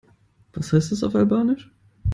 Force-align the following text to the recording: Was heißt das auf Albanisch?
Was 0.53 0.73
heißt 0.73 0.91
das 0.91 1.03
auf 1.03 1.13
Albanisch? 1.13 1.69